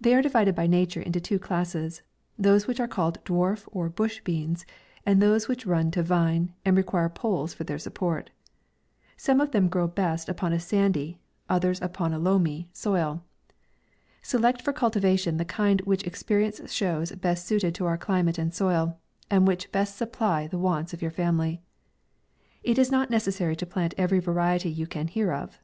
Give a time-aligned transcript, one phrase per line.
[0.00, 2.02] They are divided by nature into two class es:
[2.38, 4.64] those which are called dwarf or bush beans,
[5.04, 8.30] and those which run to vine, and re quire poles for their support.
[9.16, 11.18] Some of them grow best upon a sandy,
[11.48, 12.76] others upon a loamy 1)4 MAV.
[12.76, 13.24] soil.
[14.22, 19.00] Select for cultivation the kind which experience shows best suited to our climate and soil,
[19.32, 21.60] and which best supply the wants of your family.
[22.62, 25.58] It is not necessary to plant every variety you can hear of.